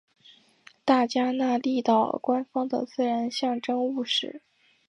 [0.83, 4.41] 大加那利岛官方的自然象征物是。